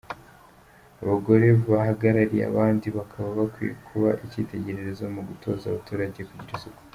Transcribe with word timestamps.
Abagore 1.03 1.47
bahagarariye 1.69 2.43
abandi, 2.51 2.87
bakaba 2.97 3.29
bakwiye 3.39 3.73
kuba 3.87 4.09
icyitegererezo 4.25 5.03
mu 5.13 5.21
gutoza 5.29 5.63
abaturage 5.67 6.21
kugira 6.29 6.53
isuku. 6.57 6.81